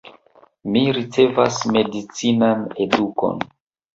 [0.75, 3.45] Mi ricevas medicinan edukon.